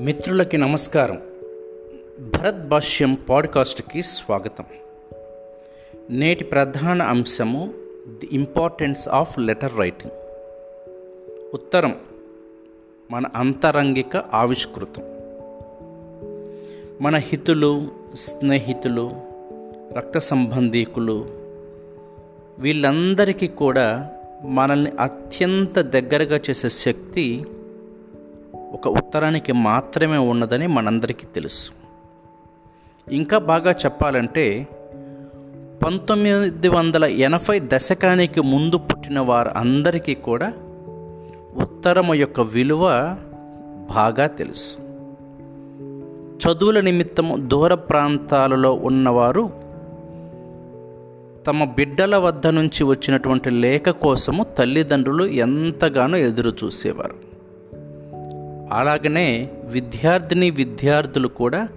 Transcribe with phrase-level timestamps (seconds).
[0.00, 1.20] మిత్రులకి నమస్కారం.
[2.20, 4.64] భరత్ భాష్యం పాడ్కాస్ట్కి స్వాగతం.
[6.10, 7.74] నేటి ప్రధాన అంశము
[8.08, 10.12] the importance of letter writing.
[11.54, 11.96] ఉత్తరం
[13.10, 15.02] మన అంతరంగిక ఆవిష్కృతం.
[17.00, 19.10] మన హితులు స్నేహితులు
[19.96, 21.28] రక్త సంబంధీకులు
[22.58, 24.10] వీళ్ళందరికీ కూడా
[24.42, 27.44] మనల్ని అత్యంత దగ్గరగా చేసే శక్తి
[28.80, 31.70] ఒక ఉత్తరానికి మాత్రమే ఉన్నదని మనందరికీ తెలుసు.
[33.10, 34.68] ఇంకా బాగా చెప్పాలంటే
[35.86, 40.52] పంతొమ్మిది వందల ఎనభై దశకానికి ముందు పుట్టిన వారు అందరికీ కూడా
[41.56, 43.16] ఉత్తరము యొక్క విలువ
[43.94, 44.76] బాగా తెలుసు.
[46.38, 49.50] చదువుల నిమిత్తము దూర ప్రాంతాలలో ఉన్నవారు
[51.46, 57.29] తమ బిడ్డల వద్ద నుంచి వచ్చినటువంటి లేఖ కోసము తల్లిదండ్రులు ఎంతగానో ఎదురు చూసేవారు.
[58.72, 61.68] అలాగనే విద్యార్థిని విద్యార్థులు కూడా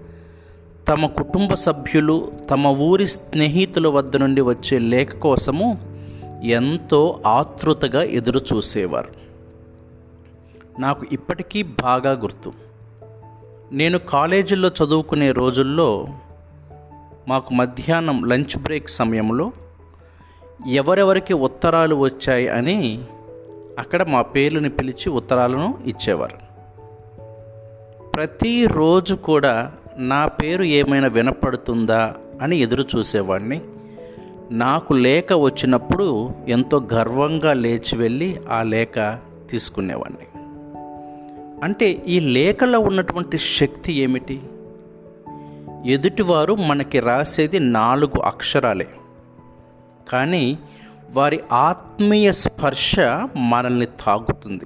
[0.87, 5.93] తమ కుటుంబ సభ్యులు తమ ఊరి స్నేహితుల వద్ద నుండి వచ్చే లేఖ కోసము
[6.43, 9.23] ఎంతో ఆతృతగా ఎదురు చూసేవారు
[10.79, 12.53] నాకు ఇప్పటికీ బాగా గుర్తు.
[13.71, 16.07] నేను కాలేజీలో చదువుకునే రోజుల్లో
[17.27, 19.51] మాకు మధ్యాహ్నం లంచ్ బ్రేక్ సమయంలో
[20.69, 23.03] ఎవరెవరికి ఉత్తరాలు వచ్చాయి అని
[23.79, 26.52] అక్కడ మా పేర్లను పిలిచి ఉత్తరాలను ఇచ్చేవారు.
[28.15, 33.61] ప్రతిరోజు కూడా నా పేరు ఏమైనా వినపడుతుందా అని ఎదురు చూసేవాడిని
[34.51, 39.17] నాకు లేఖ వచ్చినప్పుడు ఎంతో గర్వంగా లేచి వెళ్ళి ఆ లేఖ
[39.49, 40.39] తీసుకునేవాడిని
[41.63, 44.41] అంటే ఈ లేఖలో ఉన్నటువంటి శక్తి ఏమిటి?
[45.85, 48.87] ఎదుటివారు మనకి రాసేది నాలుగు అక్షరాలే.
[50.09, 50.59] కానీ
[51.13, 52.95] వారి ఆత్మీయ స్పర్శ
[53.37, 54.65] మనల్ని తాగుతుంది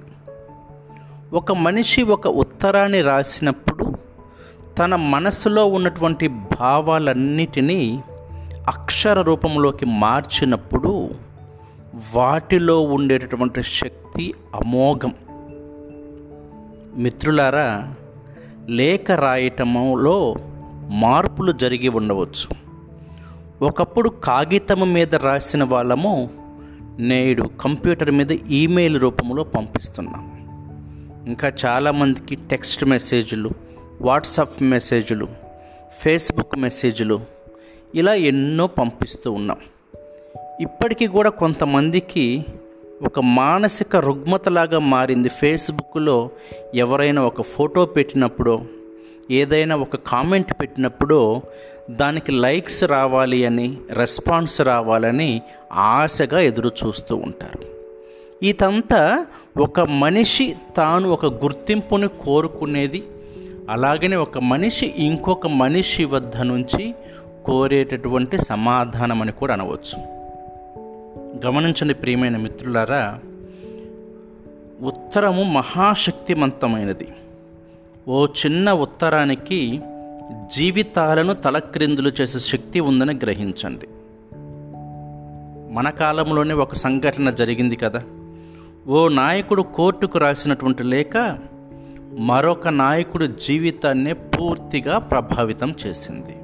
[1.32, 3.92] ఒక మనిషి ఒక ఉత్తరాన్ని రాసినప్పుడు
[4.78, 8.00] తన మనసులో ఉన్నటువంటి భావాలన్నిటినీ
[8.68, 11.10] అక్షర రూపంలోకి మార్చినప్పుడు
[12.14, 15.14] వాటిలో ఉండేటటువంటి శక్తి అమోఘం.
[16.96, 17.94] మిత్రులారా
[18.68, 20.34] లేఖ రాయటంలో
[20.90, 22.54] మార్పులు జరిగి ఉండవచ్చు.
[23.62, 26.30] ఒకప్పుడు కాగితం మీద రాసిన వాళ్ళము
[26.98, 30.37] నేడు కంప్యూటర్ మీద ఈమెయిల్ రూపంలో పంపిస్తున్నాం.
[31.26, 33.50] ఇంకా చాలామందికి టెక్స్ట్ మెసేజ్లు
[34.00, 35.28] వాట్సాప్ మెసేజ్లు
[36.00, 37.20] ఫేస్బుక్ మెసేజ్లు
[37.94, 39.56] ఇలా ఎన్నో పంపిస్తూ ఉన్నాం.
[40.60, 42.44] ఇప్పటికీ కూడా కొంతమందికి
[43.04, 46.30] ఒక మానసిక రుగ్మతలాగా మారింది ఫేస్బుక్లో
[46.74, 48.62] ఎవరైనా ఒక ఫోటో పెట్టినప్పుడో
[49.30, 51.42] ఏదైనా ఒక కామెంట్ పెట్టినప్పుడో
[51.90, 55.42] దానికి లైక్స్ రావాలి అని రెస్పాన్స్ రావాలని
[55.72, 57.77] ఆశగా ఎదురు చూస్తూ ఉంటారు.
[58.42, 59.26] ఇదంతా
[59.60, 63.04] ఒక మనిషి తాను ఒక గుర్తింపుని కోరుకునేది.
[63.70, 66.94] అలాగనే ఒక మనిషి ఇంకొక మనిషి వద్ద నుంచి
[67.44, 70.02] కోరేటటువంటి సమాధానం అని కూడా అనవచ్చు.
[71.46, 73.18] గమనించండి ప్రియమైన మిత్రులారా
[74.82, 77.08] ఉత్తరము మహాశక్తివంతమైనది
[78.08, 79.80] ఓ చిన్న ఉత్తరానికి
[80.56, 83.86] జీవితాలను తలక్రిందులు చేసే శక్తి ఉందని గ్రహించండి.
[85.74, 88.02] మన కాలంలోనే ఒక సంఘటన జరిగింది కదా.
[88.86, 91.38] ఓ నాయకుడు కోర్టుకు రాసినటువంటి లేఖ
[92.18, 96.36] మరొక నాయకుడు జీవితాన్నే పూర్తిగా ప్రభావితం చేసింది.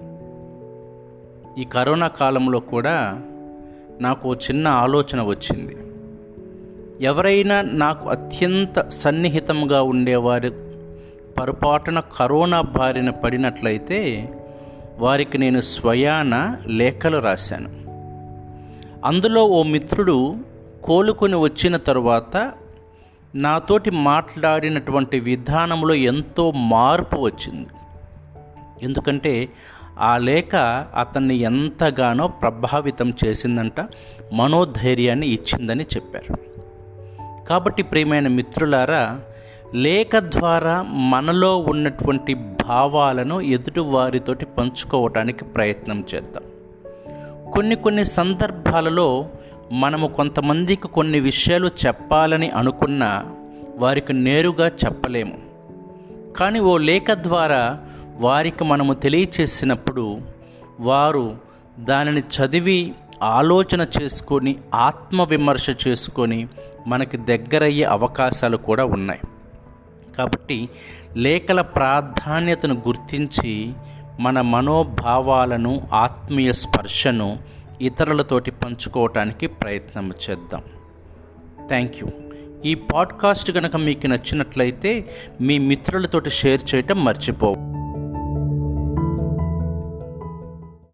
[1.60, 3.22] ఈ కరోనా కాలంలో కూడా
[4.00, 5.76] నాకు చిన్న ఆలోచన వచ్చింది.
[7.04, 10.50] ఎవరైనా నాకు అత్యంత సన్నిహితంగా ఉండేవారు
[11.40, 14.28] పొరపాటున కరోనా బారిన పడినట్లయితే
[14.98, 17.70] వారికి నేను స్వయాన లేఖలు రాశాను.
[19.06, 20.36] అందులో ఓ మిత్రుడు
[20.84, 22.52] కోలుకొని వచ్చిన తరువాత
[23.34, 27.68] నాతోటి మాట్లాడినటువంటి విధానంలో ఎంతో మార్పు వచ్చింది.
[28.82, 29.48] ఎందుకంటే
[29.98, 30.56] ఆ లేఖ
[30.96, 33.80] అతన్ని ఎంతగానో ప్రభావితం చేసిందంట
[34.32, 36.36] మనోధైర్యాన్ని ఇచ్చిందని చెప్పారు.
[37.44, 39.20] కాబట్టి ప్రియమైన మిత్రులారా
[39.74, 46.42] లేఖ ద్వారా మనలో ఉన్నటువంటి భావాలను ఎదుటి వారితోటి పంచుకోవటానికి ప్రయత్నం చేద్దాం.
[47.52, 49.28] కొన్ని కొన్ని సందర్భాలలో
[49.72, 53.24] మనము కొంతమందికి కొన్ని విషయాలు చెప్పాలని అనుకున్నా
[53.76, 55.38] వారికి నేరుగా చెప్పలేము.
[56.36, 57.80] కానీ ఓ లేఖ ద్వారా
[58.16, 60.18] వారికి మనము తెలియచేసినప్పుడు
[60.80, 61.36] వారు
[61.78, 66.48] దానిని చదివి ఆలోచన చేసుకొని ఆత్మవిమర్శ చేసుకొని
[66.86, 69.20] మనకి దగ్గరయ్యే అవకాశాలు కూడా ఉన్నాయి.
[70.18, 70.68] కాబట్టి
[71.16, 73.72] లేఖల ప్రాధాన్యతను గుర్తించి
[74.20, 77.38] మన మనోభావాలను ఆత్మీయ స్పర్శను
[77.84, 80.62] ఇతరులతోటి పంచుకోవటానికి ప్రయత్నం చేద్దాం.
[81.68, 82.08] థ్యాంక్ యూ
[82.64, 84.90] ఈ పాడ్కాస్ట్ కనుక మీకు నచ్చినట్లయితే
[85.40, 87.53] మీ మిత్రులతోటి షేర్ చేయటం మర్చిపోవద్దు.